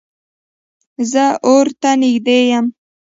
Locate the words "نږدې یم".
2.01-2.65